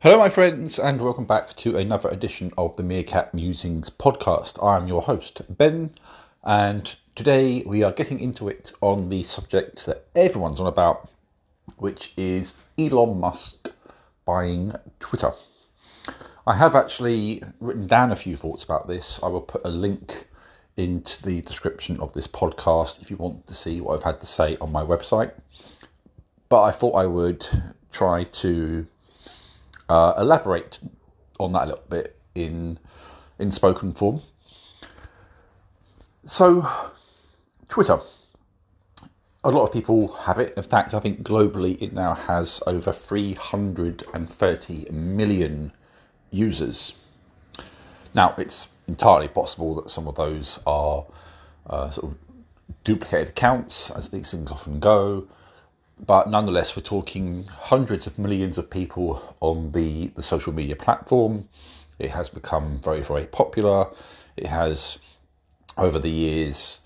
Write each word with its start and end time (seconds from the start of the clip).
Hello, 0.00 0.18
my 0.18 0.28
friends, 0.28 0.78
and 0.78 1.00
welcome 1.00 1.24
back 1.24 1.56
to 1.56 1.78
another 1.78 2.10
edition 2.10 2.52
of 2.58 2.76
the 2.76 2.82
Meerkat 2.82 3.32
Musings 3.32 3.88
podcast. 3.88 4.62
I'm 4.62 4.86
your 4.86 5.00
host, 5.00 5.40
Ben, 5.48 5.90
and 6.44 6.94
today 7.14 7.62
we 7.64 7.82
are 7.82 7.92
getting 7.92 8.20
into 8.20 8.46
it 8.46 8.72
on 8.82 9.08
the 9.08 9.22
subject 9.22 9.86
that 9.86 10.04
everyone's 10.14 10.60
on 10.60 10.66
about, 10.66 11.08
which 11.78 12.12
is 12.14 12.56
Elon 12.76 13.18
Musk 13.18 13.72
buying 14.26 14.74
Twitter. 15.00 15.32
I 16.46 16.56
have 16.56 16.74
actually 16.74 17.42
written 17.58 17.86
down 17.86 18.12
a 18.12 18.16
few 18.16 18.36
thoughts 18.36 18.64
about 18.64 18.88
this. 18.88 19.18
I 19.22 19.28
will 19.28 19.40
put 19.40 19.64
a 19.64 19.70
link 19.70 20.28
into 20.76 21.22
the 21.22 21.40
description 21.40 21.98
of 22.00 22.12
this 22.12 22.28
podcast 22.28 23.00
if 23.00 23.10
you 23.10 23.16
want 23.16 23.46
to 23.46 23.54
see 23.54 23.80
what 23.80 23.96
I've 23.96 24.04
had 24.04 24.20
to 24.20 24.26
say 24.26 24.58
on 24.60 24.70
my 24.70 24.82
website. 24.82 25.32
But 26.50 26.64
I 26.64 26.70
thought 26.70 26.92
I 26.96 27.06
would 27.06 27.48
try 27.90 28.24
to 28.24 28.86
uh, 29.88 30.14
elaborate 30.18 30.78
on 31.38 31.52
that 31.52 31.64
a 31.64 31.66
little 31.66 31.84
bit 31.88 32.16
in 32.34 32.78
in 33.38 33.50
spoken 33.50 33.92
form. 33.92 34.22
So, 36.24 36.66
Twitter. 37.68 38.00
A 39.44 39.50
lot 39.50 39.62
of 39.62 39.72
people 39.72 40.08
have 40.08 40.38
it. 40.40 40.54
In 40.56 40.62
fact, 40.64 40.92
I 40.92 40.98
think 40.98 41.22
globally 41.22 41.80
it 41.80 41.92
now 41.92 42.14
has 42.14 42.60
over 42.66 42.92
330 42.92 44.86
million 44.90 45.72
users. 46.32 46.94
Now, 48.12 48.34
it's 48.38 48.68
entirely 48.88 49.28
possible 49.28 49.76
that 49.76 49.88
some 49.90 50.08
of 50.08 50.16
those 50.16 50.58
are 50.66 51.06
uh, 51.68 51.90
sort 51.90 52.12
of 52.12 52.18
duplicated 52.82 53.28
accounts, 53.28 53.90
as 53.90 54.08
these 54.08 54.32
things 54.32 54.50
often 54.50 54.80
go 54.80 55.28
but 56.04 56.28
nonetheless, 56.28 56.76
we're 56.76 56.82
talking 56.82 57.44
hundreds 57.46 58.06
of 58.06 58.18
millions 58.18 58.58
of 58.58 58.68
people 58.68 59.36
on 59.40 59.70
the, 59.70 60.08
the 60.08 60.22
social 60.22 60.52
media 60.52 60.76
platform. 60.76 61.48
It 61.98 62.10
has 62.10 62.28
become 62.28 62.78
very, 62.78 63.00
very 63.00 63.24
popular. 63.26 63.88
It 64.36 64.48
has, 64.48 64.98
over 65.78 65.98
the 65.98 66.10
years, 66.10 66.80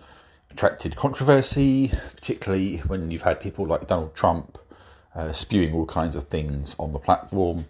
attracted 0.50 0.94
controversy, 0.94 1.92
particularly 2.14 2.78
when 2.78 3.10
you've 3.10 3.22
had 3.22 3.40
people 3.40 3.66
like 3.66 3.88
Donald 3.88 4.14
Trump 4.14 4.58
uh, 5.14 5.32
spewing 5.32 5.74
all 5.74 5.86
kinds 5.86 6.14
of 6.14 6.28
things 6.28 6.76
on 6.78 6.92
the 6.92 7.00
platform. 7.00 7.66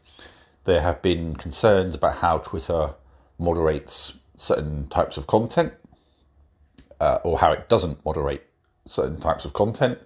There 0.65 0.83
have 0.83 1.01
been 1.01 1.35
concerns 1.35 1.95
about 1.95 2.17
how 2.17 2.39
Twitter 2.39 2.95
moderates 3.39 4.15
certain 4.37 4.89
types 4.89 5.17
of 5.17 5.27
content, 5.27 5.73
uh, 7.01 7.19
or 7.25 7.39
how 7.39 7.53
it 7.53 7.67
doesn't 7.67 8.05
moderate 8.05 8.43
certain 8.85 9.19
types 9.19 9.47
of 9.47 9.55
content 9.55 9.99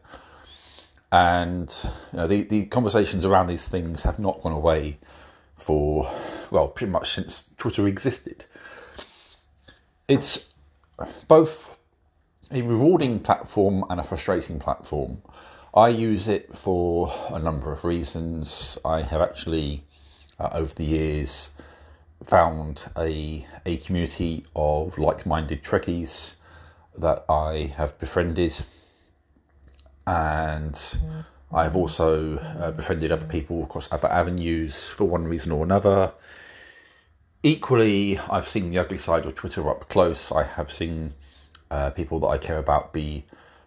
and 1.14 1.72
you 2.12 2.18
know, 2.18 2.26
the, 2.26 2.42
the 2.42 2.64
conversations 2.66 3.24
around 3.24 3.46
these 3.46 3.68
things 3.68 4.02
have 4.02 4.18
not 4.18 4.42
gone 4.42 4.50
away 4.50 4.98
for, 5.54 6.12
well, 6.50 6.66
pretty 6.66 6.90
much 6.90 7.14
since 7.14 7.50
Twitter 7.56 7.86
existed. 7.86 8.46
It's 10.08 10.46
both 11.28 11.78
a 12.50 12.62
rewarding 12.62 13.20
platform 13.20 13.84
and 13.88 14.00
a 14.00 14.02
frustrating 14.02 14.58
platform. 14.58 15.22
I 15.72 15.86
use 15.90 16.26
it 16.26 16.58
for 16.58 17.12
a 17.28 17.38
number 17.38 17.72
of 17.72 17.84
reasons. 17.84 18.76
I 18.84 19.02
have 19.02 19.20
actually, 19.20 19.84
uh, 20.40 20.48
over 20.52 20.74
the 20.74 20.84
years, 20.84 21.50
found 22.24 22.86
a, 22.98 23.46
a 23.64 23.76
community 23.76 24.44
of 24.56 24.98
like 24.98 25.26
minded 25.26 25.62
Trekkies 25.62 26.34
that 26.98 27.24
I 27.28 27.72
have 27.76 27.96
befriended 28.00 28.64
and 30.06 30.98
I've 31.52 31.76
also 31.76 32.38
uh, 32.38 32.72
befriended 32.72 33.12
other 33.12 33.26
people 33.26 33.62
across 33.62 33.88
other 33.92 34.08
avenues 34.08 34.88
for 34.88 35.04
one 35.04 35.26
reason 35.26 35.52
or 35.52 35.64
another. 35.64 36.12
Equally, 37.42 38.18
I've 38.18 38.48
seen 38.48 38.70
the 38.70 38.78
ugly 38.78 38.98
side 38.98 39.24
of 39.26 39.34
Twitter 39.34 39.68
up 39.68 39.88
close. 39.88 40.32
I 40.32 40.42
have 40.42 40.72
seen 40.72 41.14
uh, 41.70 41.90
people 41.90 42.18
that 42.20 42.26
I 42.26 42.38
care 42.38 42.58
about 42.58 42.92
be 42.92 43.24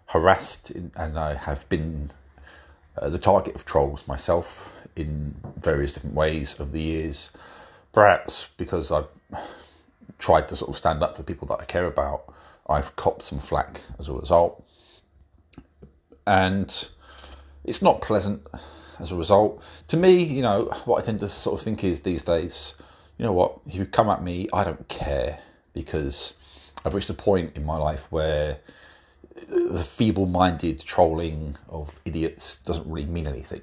harassed, 0.08 0.72
in, 0.72 0.92
and 0.96 1.18
I 1.18 1.36
have 1.36 1.68
been 1.70 2.12
uh, 2.98 3.10
the 3.10 3.20
target 3.20 3.56
of 3.56 3.66
trolls 3.66 4.08
myself 4.08 4.74
in 4.96 5.36
various 5.58 5.94
different 5.94 6.16
ways 6.16 6.60
over 6.60 6.72
the 6.72 6.82
years. 6.82 7.32
Perhaps 7.94 8.50
because 8.58 8.92
I've 8.92 9.08
tried 10.18 10.50
to 10.50 10.56
sort 10.56 10.70
of 10.70 10.78
stand 10.78 11.04
up 11.04 11.16
to 11.16 11.24
people 11.24 11.48
that 11.48 11.62
I 11.62 11.66
care 11.66 11.86
about, 11.86 12.34
I've 12.68 12.96
copped 12.96 13.24
some 13.24 13.40
flack 13.40 13.84
as 14.00 14.10
a 14.10 14.14
result 14.14 14.67
and 16.28 16.90
it's 17.64 17.82
not 17.82 18.02
pleasant 18.02 18.46
as 19.00 19.12
a 19.12 19.16
result. 19.16 19.64
To 19.88 19.98
me, 19.98 20.22
you 20.22 20.42
know, 20.42 20.66
what 20.86 21.02
I 21.02 21.06
tend 21.06 21.22
to 21.22 21.30
sort 21.30 21.60
of 21.60 21.64
think 21.64 21.84
is 21.84 22.02
these 22.02 22.22
days, 22.22 22.76
you 23.18 23.26
know 23.26 23.32
what, 23.32 23.60
if 23.66 23.76
you 23.76 23.86
come 23.86 24.10
at 24.10 24.22
me, 24.22 24.50
I 24.52 24.64
don't 24.66 24.88
care 24.90 25.40
because 25.74 26.34
I've 26.84 26.94
reached 26.94 27.10
a 27.10 27.14
point 27.14 27.56
in 27.56 27.66
my 27.66 27.78
life 27.78 28.08
where 28.10 28.60
the 29.48 29.84
feeble 29.84 30.26
minded 30.26 30.84
trolling 30.84 31.56
of 31.70 32.00
idiots 32.04 32.58
doesn't 32.58 32.90
really 32.92 33.08
mean 33.08 33.26
anything. 33.26 33.62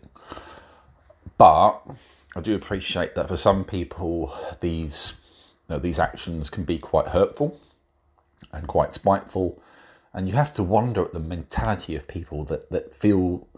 But 1.37 1.81
I 2.35 2.41
do 2.41 2.55
appreciate 2.55 3.15
that 3.15 3.29
for 3.29 3.37
some 3.37 3.65
people, 3.65 4.35
these 4.61 5.15
you 5.69 5.75
know, 5.75 5.81
these 5.81 5.99
actions 5.99 6.49
can 6.49 6.65
be 6.65 6.79
quite 6.79 7.09
hurtful 7.09 7.61
and 8.53 8.67
quite 8.67 8.95
spiteful 8.95 9.61
and 10.15 10.29
you 10.29 10.35
have 10.35 10.53
to 10.53 10.63
wonder 10.63 11.05
at 11.05 11.13
the 11.13 11.19
mentality 11.19 11.97
of 11.97 12.07
people 12.07 12.45
that, 12.45 12.71
that 12.71 12.95
feel 12.95 13.49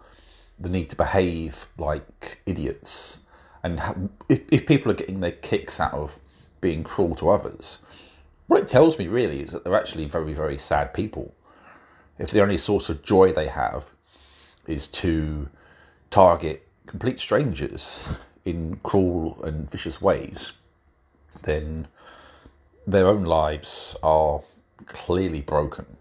the 0.58 0.70
need 0.70 0.88
to 0.88 0.96
behave 0.96 1.66
like 1.76 2.40
idiots. 2.46 3.20
And 3.62 4.10
if, 4.30 4.40
if 4.50 4.66
people 4.66 4.90
are 4.90 4.94
getting 4.94 5.20
their 5.20 5.32
kicks 5.32 5.78
out 5.78 5.92
of 5.92 6.18
being 6.62 6.82
cruel 6.82 7.14
to 7.16 7.28
others, 7.28 7.78
what 8.46 8.60
it 8.60 8.68
tells 8.68 8.98
me 8.98 9.06
really 9.06 9.40
is 9.40 9.50
that 9.50 9.64
they're 9.64 9.76
actually 9.76 10.06
very, 10.06 10.32
very 10.32 10.56
sad 10.56 10.94
people. 10.94 11.34
If 12.18 12.30
the 12.30 12.40
only 12.40 12.56
source 12.56 12.88
of 12.88 13.02
joy 13.02 13.32
they 13.32 13.48
have 13.48 13.90
is 14.66 14.86
to 14.88 15.50
target 16.10 16.66
complete 16.86 17.20
strangers 17.20 18.08
in 18.46 18.76
cruel 18.82 19.38
and 19.42 19.70
vicious 19.70 20.00
ways, 20.00 20.52
then 21.42 21.88
their 22.86 23.08
own 23.08 23.24
lives 23.24 23.94
are 24.02 24.40
clearly 24.86 25.42
broken 25.42 25.98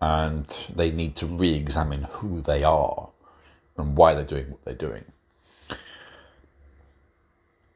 and 0.00 0.46
they 0.74 0.90
need 0.90 1.16
to 1.16 1.26
re 1.26 1.54
examine 1.54 2.02
who 2.04 2.40
they 2.40 2.62
are 2.64 3.08
and 3.76 3.96
why 3.96 4.14
they're 4.14 4.24
doing 4.24 4.50
what 4.50 4.64
they're 4.64 4.74
doing. 4.74 5.04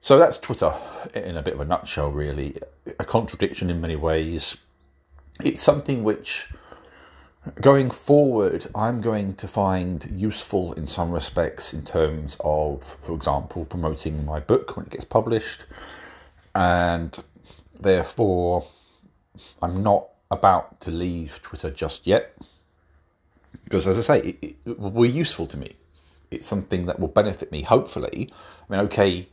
So 0.01 0.19
that's 0.19 0.39
Twitter 0.39 0.73
in 1.15 1.37
a 1.37 1.43
bit 1.43 1.55
of 1.55 1.61
a 1.61 1.65
nutshell, 1.65 2.11
really. 2.11 2.57
A 2.99 3.05
contradiction 3.05 3.69
in 3.69 3.81
many 3.81 3.97
ways. 3.97 4.57
It's 5.45 5.63
something 5.63 6.03
which, 6.03 6.49
going 7.61 7.91
forward, 7.91 8.67
I'm 8.75 9.03
going 9.03 9.35
to 9.35 9.47
find 9.47 10.11
useful 10.11 10.73
in 10.73 10.87
some 10.87 11.11
respects 11.11 11.75
in 11.75 11.85
terms 11.85 12.39
of, 12.41 12.97
for 13.05 13.15
example, 13.15 13.67
promoting 13.67 14.25
my 14.25 14.41
book 14.41 14.77
when 14.77 14.87
it 14.87 14.93
gets 14.93 15.05
published. 15.05 15.67
And 16.55 17.23
therefore, 17.79 18.67
I'm 19.61 19.83
not 19.83 20.10
about 20.31 20.81
to 20.83 20.91
leave 20.91 21.41
Twitter 21.43 21.71
just 21.71 22.07
yet. 22.07 22.37
Because, 23.65 23.87
as 23.87 23.99
I 23.99 24.03
say, 24.03 24.29
it, 24.43 24.57
it 24.65 24.79
will 24.79 24.91
be 24.91 25.09
useful 25.09 25.47
to 25.49 25.57
me. 25.57 25.75
It's 26.31 26.47
something 26.47 26.87
that 26.87 27.01
will 27.01 27.09
benefit 27.09 27.51
me, 27.51 27.63
hopefully. 27.63 28.33
I 28.33 28.73
mean, 28.73 28.81
okay, 28.87 29.11
you 29.11 29.27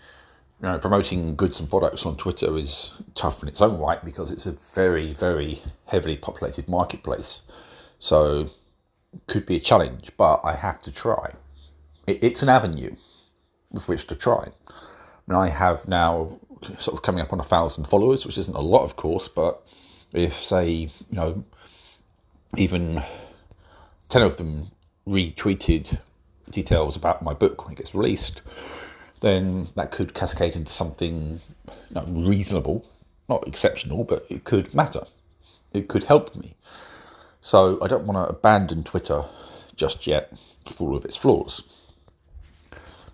know, 0.61 0.79
promoting 0.79 1.35
goods 1.35 1.59
and 1.59 1.69
products 1.69 2.05
on 2.05 2.17
Twitter 2.17 2.57
is 2.57 2.99
tough 3.13 3.43
in 3.43 3.49
its 3.49 3.61
own 3.61 3.79
right 3.79 4.03
because 4.03 4.31
it's 4.31 4.47
a 4.47 4.53
very, 4.53 5.13
very 5.13 5.61
heavily 5.85 6.17
populated 6.17 6.67
marketplace. 6.67 7.43
So, 7.99 8.49
could 9.27 9.45
be 9.45 9.55
a 9.55 9.59
challenge, 9.59 10.11
but 10.17 10.41
I 10.43 10.53
have 10.55 10.81
to 10.83 10.91
try. 10.91 11.33
It, 12.07 12.23
it's 12.23 12.41
an 12.41 12.49
avenue 12.49 12.95
with 13.71 13.87
which 13.87 14.07
to 14.07 14.15
try. 14.15 14.49
I 14.67 14.71
mean, 15.27 15.37
I 15.37 15.49
have 15.49 15.87
now 15.87 16.39
sort 16.79 16.97
of 16.97 17.03
coming 17.03 17.21
up 17.21 17.33
on 17.33 17.39
a 17.39 17.43
thousand 17.43 17.85
followers, 17.85 18.25
which 18.25 18.37
isn't 18.37 18.55
a 18.55 18.61
lot, 18.61 18.83
of 18.83 18.95
course, 18.95 19.27
but 19.27 19.63
if 20.17 20.35
say 20.35 20.69
you 20.69 20.89
know 21.11 21.43
even 22.55 23.01
10 24.09 24.21
of 24.21 24.37
them 24.37 24.71
retweeted 25.07 25.99
details 26.49 26.95
about 26.95 27.21
my 27.21 27.33
book 27.33 27.63
when 27.63 27.73
it 27.73 27.77
gets 27.77 27.93
released 27.93 28.41
then 29.19 29.67
that 29.75 29.91
could 29.91 30.13
cascade 30.13 30.55
into 30.55 30.71
something 30.71 31.41
you 31.67 31.95
know, 31.95 32.05
reasonable. 32.07 32.85
Not 33.29 33.47
exceptional 33.47 34.03
but 34.03 34.25
it 34.29 34.43
could 34.43 34.73
matter. 34.73 35.05
It 35.73 35.87
could 35.87 36.05
help 36.05 36.35
me. 36.35 36.53
So 37.41 37.77
i 37.81 37.87
don't 37.87 38.05
want 38.05 38.17
to 38.17 38.33
abandon 38.33 38.83
twitter 38.83 39.23
just 39.75 40.07
yet 40.07 40.33
for 40.69 40.89
all 40.89 40.97
of 40.97 41.05
its 41.05 41.17
flaws. 41.17 41.63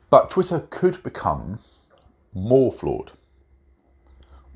But 0.09 0.29
twitter 0.29 0.67
could 0.69 1.01
become 1.03 1.59
more 2.33 2.71
flawed 2.71 3.11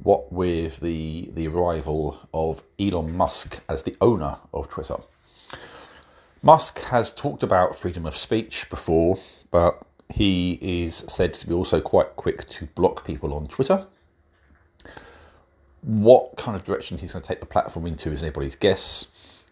what 0.03 0.31
with 0.31 0.79
the, 0.79 1.29
the 1.33 1.47
arrival 1.47 2.27
of 2.33 2.63
Elon 2.79 3.15
Musk 3.15 3.61
as 3.67 3.83
the 3.83 3.95
owner 3.99 4.37
of 4.53 4.69
Twitter. 4.69 4.97
Musk 6.41 6.79
has 6.83 7.11
talked 7.11 7.43
about 7.43 7.77
freedom 7.77 8.05
of 8.05 8.15
speech 8.15 8.69
before, 8.69 9.19
but 9.51 9.81
He 10.13 10.57
is 10.61 10.95
said 11.07 11.33
to 11.35 11.47
be 11.47 11.53
also 11.53 11.81
quite 11.81 12.15
quick 12.15 12.47
to 12.49 12.65
block 12.67 13.05
people 13.05 13.33
on 13.33 13.47
Twitter. 13.47 13.85
What 15.81 16.37
kind 16.37 16.55
of 16.55 16.63
direction 16.63 16.97
he's 16.97 17.13
going 17.13 17.21
to 17.21 17.27
take 17.27 17.39
the 17.39 17.45
platform 17.45 17.85
into 17.85 18.11
is 18.11 18.21
anybody's 18.21 18.55
guess. 18.55 19.07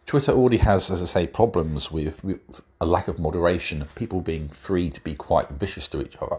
Twitter 0.06 0.32
already 0.32 0.58
has, 0.58 0.92
as 0.92 1.02
I 1.02 1.06
say, 1.06 1.28
problems 1.28 1.92
with, 1.92 2.24
with 2.24 2.62
a 2.80 2.86
lack 2.86 3.08
of 3.08 3.20
moderation 3.20 3.86
people 3.96 4.22
being 4.22 4.48
free 4.48 4.90
to 4.90 5.02
be 5.02 5.16
quite 5.16 5.50
vicious 5.50 5.88
to 5.90 6.02
each 6.02 6.16
other. 6.22 6.38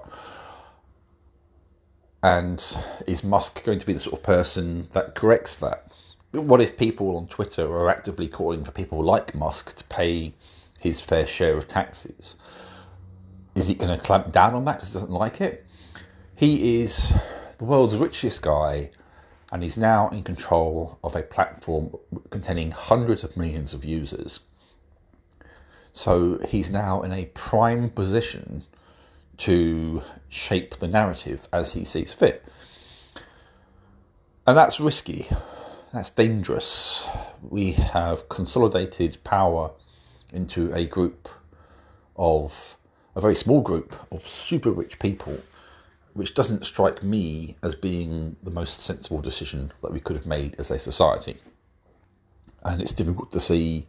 And 2.27 2.61
is 3.07 3.23
Musk 3.23 3.63
going 3.63 3.79
to 3.79 3.87
be 3.87 3.93
the 3.93 4.01
sort 4.01 4.15
of 4.15 4.25
person 4.25 4.89
that 4.91 5.15
corrects 5.15 5.55
that? 5.61 5.93
What 6.33 6.61
if 6.61 6.77
people 6.77 7.17
on 7.17 7.29
Twitter 7.29 7.65
are 7.65 7.89
actively 7.89 8.27
calling 8.27 8.65
for 8.65 8.73
people 8.73 9.01
like 9.01 9.33
Musk 9.33 9.77
to 9.77 9.85
pay 9.85 10.35
his 10.81 11.01
fair 11.01 11.25
share 11.25 11.57
of 11.57 11.69
taxes? 11.69 12.35
Is 13.55 13.69
he 13.69 13.75
going 13.75 13.97
to 13.97 14.05
clamp 14.05 14.33
down 14.33 14.55
on 14.55 14.65
that 14.65 14.79
because 14.79 14.89
he 14.89 14.95
doesn't 14.95 15.13
like 15.13 15.41
it? 15.41 15.65
He 16.35 16.83
is 16.83 17.13
the 17.59 17.65
world's 17.65 17.97
richest 17.97 18.43
guy 18.43 18.91
and 19.53 19.63
he's 19.63 19.79
now 19.79 20.09
in 20.09 20.25
control 20.25 20.99
of 21.05 21.15
a 21.15 21.23
platform 21.23 21.95
containing 22.31 22.73
hundreds 22.73 23.23
of 23.23 23.37
millions 23.37 23.73
of 23.73 23.85
users. 23.85 24.41
So 25.93 26.41
he's 26.49 26.71
now 26.71 27.03
in 27.03 27.13
a 27.13 27.27
prime 27.27 27.89
position 27.89 28.65
to 29.39 30.03
shape 30.29 30.77
the 30.77 30.89
narrative 30.89 31.49
as 31.53 31.73
he 31.73 31.85
sees 31.85 32.15
fit. 32.15 32.45
And 34.47 34.57
that's 34.57 34.79
risky, 34.79 35.27
that's 35.93 36.11
dangerous. 36.11 37.09
We 37.43 37.73
have 37.73 38.29
consolidated 38.29 39.19
power 39.25 39.73
into 40.33 40.73
a 40.75 40.87
group 40.87 41.29
of 42.17 42.77
a 43.15 43.21
very 43.21 43.35
small 43.35 43.61
group 43.61 43.97
of 44.13 44.27
super 44.27 44.71
rich 44.71 44.99
people 44.99 45.39
which 46.17 46.35
doesn't 46.35 46.65
strike 46.65 47.03
me 47.03 47.57
as 47.63 47.75
being 47.75 48.37
the 48.43 48.51
most 48.51 48.81
sensible 48.81 49.21
decision 49.21 49.73
that 49.83 49.93
we 49.93 50.01
could 50.01 50.17
have 50.17 50.27
made 50.27 50.57
as 50.59 50.71
a 50.71 50.79
society. 50.79 51.37
And 52.63 52.81
it's 52.81 52.93
difficult 52.93 53.31
to 53.33 53.41
see 53.41 53.87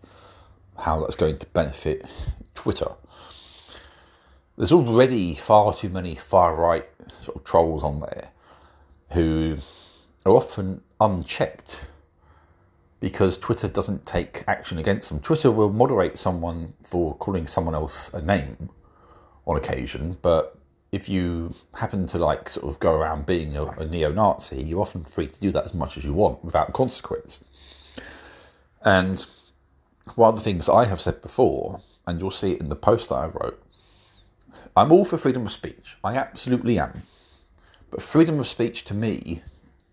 how 0.78 1.00
that's 1.00 1.16
going 1.16 1.38
to 1.38 1.48
benefit 1.48 2.06
Twitter. 2.54 2.92
There's 4.58 4.72
already 4.72 5.36
far 5.36 5.72
too 5.72 5.90
many 5.90 6.16
far 6.16 6.56
right 6.56 6.90
sort 7.22 7.38
of 7.38 7.44
trolls 7.44 7.84
on 7.84 8.00
there 8.00 8.30
who 9.12 9.58
are 10.26 10.32
often 10.32 10.82
unchecked 11.00 11.86
because 13.00 13.38
Twitter 13.38 13.68
doesn't 13.68 14.08
take 14.08 14.44
action 14.48 14.80
against 14.80 15.10
them. 15.10 15.20
Twitter 15.20 15.52
will 15.52 15.72
moderate 15.72 16.18
someone 16.18 16.74
for 16.84 17.16
calling 17.18 17.46
someone 17.46 17.76
else 17.76 18.12
a 18.14 18.22
name 18.22 18.72
on 19.46 19.56
occasion, 19.56 20.18
but 20.24 20.58
if 20.92 21.08
you 21.08 21.54
happen 21.76 22.08
to 22.08 22.18
like 22.18 22.50
sort 22.50 22.66
of 22.66 22.80
go 22.80 22.96
around 22.96 23.28
being 23.28 23.56
a, 23.56 23.64
a 23.64 23.86
neo-Nazi, 23.86 24.64
you're 24.64 24.82
often 24.82 25.04
free 25.04 25.28
to 25.28 25.40
do 25.40 25.52
that 25.52 25.66
as 25.66 25.76
much 25.76 25.98
as 25.98 26.04
you 26.04 26.14
want 26.14 26.44
without 26.44 26.74
consequence. 26.74 27.40
And 28.82 29.24
one 30.16 30.30
of 30.30 30.36
the 30.36 30.42
things 30.42 30.68
I 30.68 30.86
have 30.86 31.00
said 31.00 31.22
before, 31.22 31.82
and 32.08 32.20
you'll 32.20 32.32
see 32.32 32.54
it 32.54 32.62
in 32.62 32.70
the 32.70 32.76
post 32.76 33.10
that 33.10 33.16
I 33.16 33.28
wrote, 33.28 33.62
I'm 34.76 34.92
all 34.92 35.06
for 35.06 35.18
freedom 35.18 35.46
of 35.46 35.52
speech. 35.52 35.98
I 36.04 36.16
absolutely 36.16 36.80
am. 36.80 37.04
But 37.90 38.02
freedom 38.02 38.40
of 38.40 38.48
speech 38.48 38.84
to 38.86 38.94
me 38.94 39.44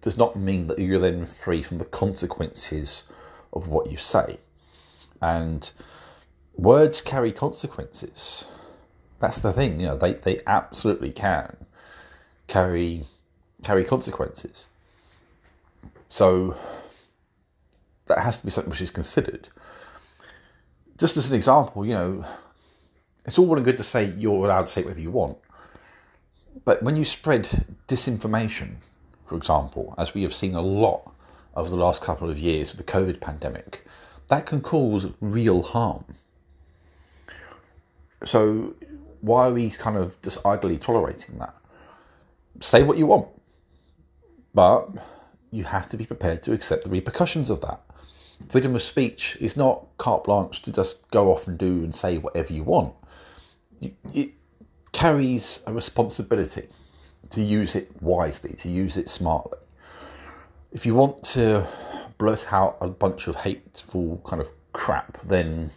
does 0.01 0.19
not 0.19 0.37
mean 0.37 0.67
that 0.67 0.79
you're 0.79 0.99
then 0.99 1.27
free 1.27 1.63
from 1.63 1.79
the 1.79 1.85
consequences 1.85 3.05
of 3.53 3.69
what 3.69 3.91
you 3.91 3.97
say. 3.97 4.39
And 5.23 5.73
words 6.57 7.01
carry 7.01 7.33
consequences. 7.33 8.47
That's 9.21 9.39
the 9.39 9.53
thing, 9.53 9.81
you 9.81 9.87
know, 9.87 9.97
they, 9.97 10.15
they 10.15 10.41
absolutely 10.47 11.13
can 11.13 11.57
carry 12.47 13.07
carry 13.63 13.85
consequences. 13.85 14.67
So 16.09 16.57
that 18.07 18.19
has 18.19 18.37
to 18.37 18.45
be 18.45 18.51
something 18.51 18.71
which 18.71 18.83
is 18.83 18.91
considered. 18.91 19.49
Just 20.99 21.17
as 21.17 21.31
an 21.31 21.35
example, 21.35 21.87
you 21.87 21.95
know, 21.95 22.25
it's 23.27 23.39
all 23.39 23.47
well 23.47 23.57
and 23.57 23.65
good 23.65 23.77
to 23.79 23.85
say 23.85 24.13
you're 24.17 24.45
allowed 24.45 24.67
to 24.67 24.73
say 24.73 24.83
whatever 24.83 25.01
you 25.01 25.11
want. 25.11 25.39
But 26.65 26.83
when 26.83 26.97
you 26.97 27.05
spread 27.05 27.67
disinformation, 27.89 28.77
for 29.25 29.37
example, 29.37 29.95
as 29.99 30.15
we 30.15 30.23
have 30.23 30.35
seen 30.35 30.55
a 30.55 30.61
lot 30.61 31.11
over 31.57 31.71
the 31.71 31.77
last 31.77 32.03
couple 32.03 32.31
of 32.31 32.39
years 32.39 32.71
with 32.71 32.85
the 32.85 32.93
COVID 32.93 33.21
pandemic, 33.21 33.87
that 34.29 34.47
can 34.47 34.61
cause 34.61 35.09
real 35.21 35.63
harm. 35.63 36.05
So 38.25 38.75
why 39.21 39.49
are 39.49 39.53
we 39.53 39.71
kind 39.71 39.97
of 39.97 40.21
just 40.23 40.39
idly 40.45 40.79
tolerating 40.79 41.39
that? 41.39 41.55
Say 42.61 42.83
what 42.83 42.99
you 42.99 43.07
want, 43.07 43.29
but 44.55 44.89
you 45.51 45.65
have 45.65 45.89
to 45.91 45.97
be 45.97 46.07
prepared 46.07 46.43
to 46.45 46.53
accept 46.53 46.85
the 46.85 46.91
repercussions 46.91 47.51
of 47.51 47.61
that. 47.63 47.81
Freedom 48.49 48.75
of 48.75 48.83
speech 48.83 49.37
is 49.41 49.57
not 49.57 49.87
carte 49.99 50.25
blanche 50.25 50.63
to 50.63 50.73
just 50.73 51.11
go 51.11 51.33
off 51.33 51.47
and 51.47 51.57
do 51.57 51.85
and 51.85 51.95
say 51.95 52.19
whatever 52.19 52.53
you 52.53 52.65
want. 52.65 52.95
It 53.81 54.31
carries 54.93 55.61
a 55.67 55.73
responsibility 55.73 56.69
to 57.31 57.43
use 57.43 57.75
it 57.75 57.91
wisely, 58.01 58.55
to 58.55 58.69
use 58.69 58.97
it 58.97 59.09
smartly. 59.09 59.59
If 60.73 60.87
you 60.87 60.95
want 60.95 61.23
to 61.35 61.67
blurt 62.19 62.53
out 62.53 62.77
a 62.81 62.89
bunch 62.89 63.27
of 63.29 63.37
hateful 63.37 64.21
kind 64.25 64.41
of 64.41 64.51
crap, 64.73 65.19
then 65.23 65.71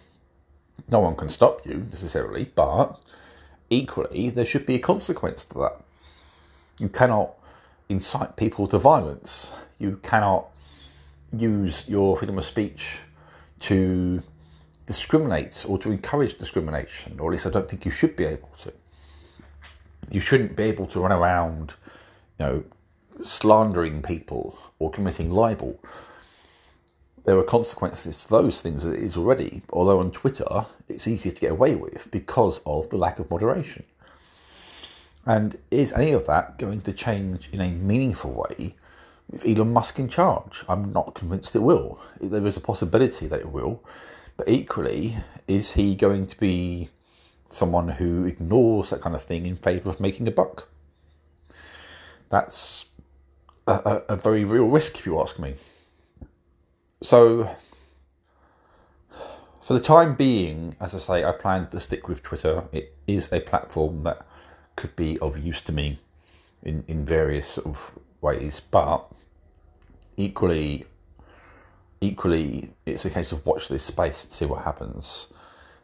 no 0.89 0.99
one 0.99 1.15
can 1.15 1.29
stop 1.29 1.65
you 1.65 1.85
necessarily, 1.89 2.45
but 2.55 2.99
equally, 3.69 4.29
there 4.29 4.45
should 4.45 4.65
be 4.65 4.75
a 4.75 4.79
consequence 4.79 5.45
to 5.45 5.57
that. 5.59 5.81
You 6.79 6.89
cannot 6.89 7.33
incite 7.89 8.35
people 8.37 8.67
to 8.67 8.77
violence. 8.77 9.51
You 9.79 9.99
cannot 10.03 10.47
use 11.35 11.83
your 11.87 12.17
freedom 12.17 12.37
of 12.37 12.45
speech 12.45 12.99
to 13.61 14.21
discriminate 14.87 15.65
or 15.67 15.77
to 15.77 15.91
encourage 15.91 16.37
discrimination, 16.37 17.19
or 17.19 17.29
at 17.29 17.33
least 17.33 17.45
I 17.45 17.51
don't 17.51 17.69
think 17.69 17.85
you 17.85 17.91
should 17.91 18.15
be 18.15 18.25
able 18.25 18.49
to. 18.63 18.73
You 20.09 20.19
shouldn't 20.19 20.55
be 20.55 20.63
able 20.63 20.87
to 20.87 20.99
run 20.99 21.11
around, 21.11 21.75
you 22.39 22.45
know, 22.45 22.63
slandering 23.21 24.01
people 24.01 24.57
or 24.79 24.89
committing 24.89 25.29
libel 25.29 25.79
there 27.27 27.37
are 27.37 27.43
consequences 27.43 28.23
to 28.23 28.29
those 28.29 28.61
things 28.61 28.85
it 28.85 29.03
is 29.03 29.17
already, 29.17 29.61
although 29.73 29.99
on 29.99 30.11
Twitter 30.11 30.65
it's 30.87 31.09
easier 31.09 31.33
to 31.33 31.41
get 31.41 31.51
away 31.51 31.75
with 31.75 32.09
because 32.09 32.61
of 32.65 32.89
the 32.89 32.97
lack 32.97 33.19
of 33.19 33.29
moderation. 33.29 33.83
And 35.25 35.57
is 35.69 35.91
any 35.91 36.13
of 36.13 36.25
that 36.27 36.57
going 36.57 36.81
to 36.83 36.93
change 36.93 37.49
in 37.51 37.59
a 37.59 37.69
meaningful 37.69 38.31
way 38.31 38.75
with 39.29 39.45
Elon 39.45 39.73
Musk 39.73 39.99
in 39.99 40.07
charge? 40.07 40.63
I'm 40.69 40.93
not 40.93 41.15
convinced 41.15 41.53
it 41.53 41.59
will. 41.59 41.99
There 42.21 42.47
is 42.47 42.55
a 42.55 42.61
possibility 42.61 43.27
that 43.27 43.41
it 43.41 43.51
will, 43.51 43.83
but 44.37 44.47
equally, 44.47 45.17
is 45.47 45.73
he 45.73 45.95
going 45.95 46.27
to 46.27 46.39
be 46.39 46.89
someone 47.49 47.89
who 47.89 48.25
ignores 48.25 48.91
that 48.91 49.01
kind 49.01 49.15
of 49.15 49.23
thing 49.23 49.45
in 49.45 49.55
favour 49.55 49.89
of 49.89 49.99
making 49.99 50.27
a 50.27 50.31
buck? 50.31 50.69
That's 52.29 52.85
a, 53.67 53.71
a, 53.73 54.13
a 54.13 54.15
very 54.15 54.43
real 54.43 54.67
risk, 54.67 54.97
if 54.99 55.05
you 55.05 55.19
ask 55.19 55.39
me. 55.39 55.55
So, 57.01 57.49
for 59.61 59.73
the 59.73 59.79
time 59.79 60.15
being, 60.15 60.75
as 60.79 60.95
I 60.95 60.99
say, 60.99 61.25
I 61.25 61.31
plan 61.31 61.67
to 61.71 61.79
stick 61.79 62.07
with 62.07 62.23
Twitter. 62.23 62.63
It 62.71 62.95
is 63.07 63.31
a 63.33 63.39
platform 63.39 64.03
that 64.03 64.25
could 64.75 64.95
be 64.95 65.17
of 65.19 65.37
use 65.37 65.61
to 65.61 65.71
me 65.71 65.99
in, 66.63 66.83
in 66.87 67.05
various 67.05 67.47
sort 67.49 67.67
of 67.67 67.91
ways, 68.21 68.59
but 68.59 69.11
equally, 70.15 70.85
equally, 72.01 72.71
it's 72.85 73.05
a 73.05 73.09
case 73.09 73.31
of 73.31 73.45
watch 73.45 73.67
this 73.67 73.83
space 73.83 74.25
to 74.25 74.33
see 74.33 74.45
what 74.45 74.63
happens. 74.63 75.27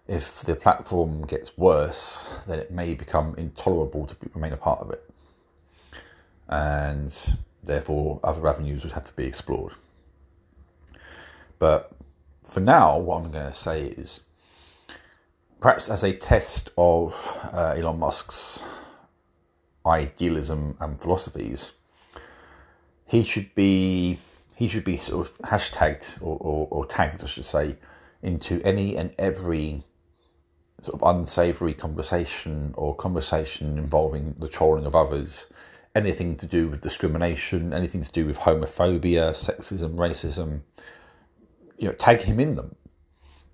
If 0.08 0.41
the 0.41 0.55
platform 0.55 1.25
gets 1.25 1.58
worse, 1.58 2.29
then 2.48 2.60
it 2.60 2.72
may 2.72 2.93
become 2.93 3.36
intolerable 3.38 4.05
to 4.05 4.15
remain 4.34 4.53
a 4.53 4.58
part 4.58 4.79
of 4.82 4.91
it, 4.91 5.10
and 6.50 7.38
therefore 7.63 8.20
other 8.24 8.48
avenues 8.48 8.84
would 8.84 8.93
have 8.93 9.05
to 9.05 9.13
be 9.13 9.25
explored. 9.25 9.74
But 11.58 11.91
for 12.43 12.60
now, 12.60 13.00
what 13.00 13.17
I'm 13.17 13.32
going 13.32 13.51
to 13.51 13.53
say 13.53 13.84
is 13.84 14.20
perhaps 15.62 15.88
as 15.88 16.03
a 16.03 16.13
test 16.13 16.72
of 16.77 17.38
uh, 17.53 17.75
Elon 17.77 18.00
Musk's 18.00 18.63
idealism 19.86 20.75
and 20.82 21.00
philosophies, 21.00 21.72
he 23.05 23.24
should 23.24 23.55
be 23.55 24.20
he 24.55 24.67
should 24.67 24.83
be 24.83 24.98
sort 24.98 25.27
of 25.27 25.38
hashtagged 25.39 26.22
or, 26.22 26.38
or, 26.39 26.67
or 26.72 26.86
tagged, 26.86 27.24
I 27.24 27.27
should 27.27 27.45
say, 27.45 27.77
into 28.22 28.62
any 28.63 28.95
and 28.95 29.13
every 29.17 29.83
sort 30.81 31.01
of 31.01 31.15
unsavory 31.15 31.74
conversation 31.74 32.74
or 32.77 32.95
conversation 32.95 33.77
involving 33.77 34.36
the 34.39 34.48
trolling 34.50 34.86
of 34.86 34.95
others, 34.95 35.48
anything 35.95 36.36
to 36.38 36.45
do 36.45 36.67
with 36.67 36.81
discrimination, 36.81 37.74
anything 37.74 38.03
to 38.03 38.12
do 38.12 38.25
with 38.25 38.39
homophobia, 38.39 39.31
sexism, 39.31 39.95
racism, 39.95 40.62
you 41.77 41.88
know, 41.88 41.93
tag 41.93 42.22
him 42.22 42.39
in 42.39 42.55
them 42.55 42.75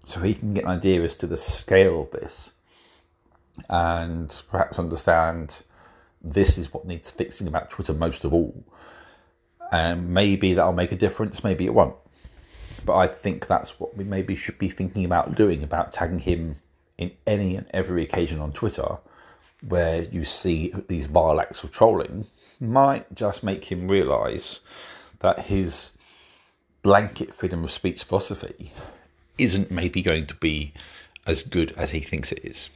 so 0.06 0.20
he 0.22 0.34
can 0.34 0.54
get 0.54 0.64
an 0.64 0.70
idea 0.70 1.02
as 1.04 1.16
to 1.16 1.28
the 1.28 1.38
scale 1.38 2.02
of 2.02 2.12
this. 2.12 2.52
and 3.70 4.44
perhaps 4.50 4.80
understand 4.80 5.64
this 6.22 6.58
is 6.58 6.74
what 6.74 6.86
needs 6.86 7.12
fixing 7.12 7.48
about 7.48 7.70
Twitter 7.70 7.94
most 7.94 8.24
of 8.24 8.34
all. 8.34 8.64
And 9.72 10.10
maybe 10.10 10.54
that'll 10.54 10.74
make 10.74 10.92
a 10.92 10.96
difference, 10.96 11.44
maybe 11.44 11.66
it 11.66 11.74
won't. 11.74 11.96
But 12.86 12.98
I 12.98 13.08
think 13.08 13.48
that's 13.48 13.80
what 13.80 13.96
we 13.96 14.04
maybe 14.04 14.36
should 14.36 14.58
be 14.58 14.70
thinking 14.70 15.06
about 15.06 15.36
doing 15.36 15.64
about 15.64 15.94
tagging 15.94 16.20
him 16.20 16.56
in 16.98 17.12
any 17.28 17.56
and 17.56 17.68
every 17.72 18.04
occasion 18.04 18.40
on 18.40 18.52
Twitter 18.52 18.98
where 19.68 20.04
you 20.04 20.26
see 20.26 20.74
these 20.88 21.08
vile 21.08 21.40
acts 21.40 21.64
of 21.64 21.72
trolling 21.72 22.26
might 22.60 23.14
just 23.14 23.44
make 23.44 23.66
him 23.66 23.88
realise 23.88 24.62
that 25.20 25.40
his 25.48 25.92
blanket 26.82 27.34
freedom 27.34 27.64
of 27.64 27.72
speech 27.72 28.04
philosophy 28.04 28.72
isn't 29.38 29.72
maybe 29.72 30.02
going 30.02 30.26
to 30.28 30.34
be 30.36 30.74
as 31.26 31.44
good 31.44 31.74
as 31.78 31.92
he 31.92 32.00
thinks 32.00 32.32
it 32.32 32.44
is. 32.44 32.70